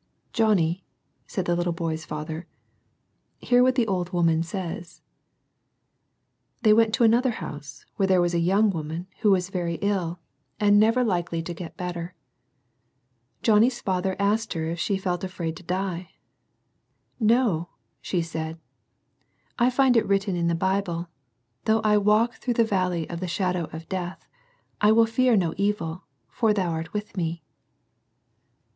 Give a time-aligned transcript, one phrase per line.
[0.32, 0.84] "—"Johnny,"
[1.26, 2.46] said the little boy's father,"
[3.48, 5.02] hear what the old woman says."
[6.62, 9.80] They went on to another house, where there was a young woman who was vei^
[9.80, 9.80] IVl^^xsL^xss^a^s.
[9.80, 9.80] 8o
[10.60, 11.06] SERMONS FOR CHILDREN.
[11.08, 12.14] likely to get better.
[13.42, 16.10] Johnny's father asked her if she felt afraid to die.
[17.18, 18.60] —"No I" she said,"
[19.58, 23.18] I find it written in the Bible, * Though I walk through the valley of
[23.18, 24.24] the shadow of death
[24.80, 27.42] I will fear no evil, for Thou art with me.'